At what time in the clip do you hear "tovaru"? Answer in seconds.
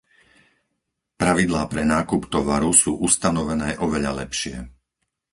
2.33-2.71